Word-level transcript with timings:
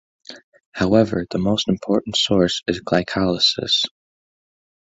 However, 0.71 1.27
the 1.29 1.37
most 1.37 1.67
important 1.67 2.17
source 2.17 2.63
is 2.65 2.81
glycolysis. 2.81 3.83